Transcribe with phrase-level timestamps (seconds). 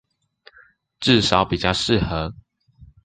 [0.99, 2.33] 至少比較適合